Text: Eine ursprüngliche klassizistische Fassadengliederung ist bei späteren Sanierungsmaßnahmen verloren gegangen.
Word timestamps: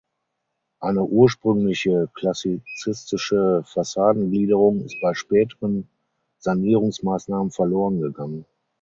Eine 0.79 1.03
ursprüngliche 1.03 2.09
klassizistische 2.15 3.63
Fassadengliederung 3.67 4.83
ist 4.83 4.95
bei 4.99 5.13
späteren 5.13 5.87
Sanierungsmaßnahmen 6.39 7.51
verloren 7.51 8.01
gegangen. 8.01 8.45